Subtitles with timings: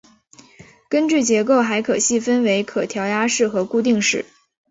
[0.89, 4.25] 根据结构还可细分为可调压式和固定式。